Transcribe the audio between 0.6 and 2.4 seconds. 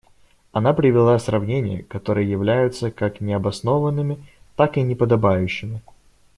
привела сравнения, которые